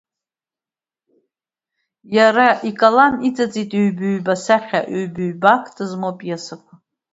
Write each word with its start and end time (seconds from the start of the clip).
Иара 2.15 2.49
икалам 2.69 3.15
иҵыҵит 3.27 3.71
ҩба-ҩба 3.83 4.33
сахьа 4.45 4.79
ҩба-ҩба 4.97 5.49
акт 5.55 5.75
змоу 5.89 6.11
апиесақәа… 6.13 6.73